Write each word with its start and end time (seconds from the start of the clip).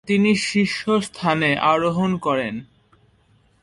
তিনি 0.07 0.31
শীর্ষস্থানে 0.35 1.51
আরোহণ 1.63 2.11
করেন। 2.17 2.55